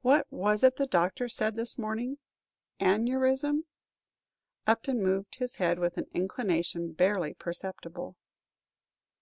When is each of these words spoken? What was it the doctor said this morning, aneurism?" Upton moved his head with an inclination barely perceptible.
What 0.00 0.26
was 0.30 0.62
it 0.64 0.76
the 0.76 0.86
doctor 0.86 1.28
said 1.28 1.54
this 1.54 1.78
morning, 1.78 2.16
aneurism?" 2.80 3.66
Upton 4.66 5.02
moved 5.02 5.34
his 5.34 5.56
head 5.56 5.78
with 5.78 5.98
an 5.98 6.06
inclination 6.14 6.92
barely 6.92 7.34
perceptible. 7.34 8.16